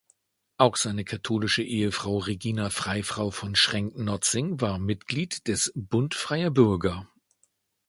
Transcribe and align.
Auch 0.57 0.77
seine 0.77 1.03
katholische 1.05 1.61
Ehefrau 1.61 2.17
Regina 2.17 2.71
Freifrau 2.71 3.29
von 3.29 3.53
Schrenck-Notzing 3.53 4.59
war 4.59 4.79
Mitglied 4.79 5.47
des 5.47 5.71
"Bund 5.75 6.15
freier 6.15 6.49
Bürger". 6.49 7.07